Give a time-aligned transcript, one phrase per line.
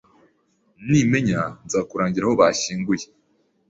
[0.89, 3.05] Nimenya nzakurangira aho bashyinguye.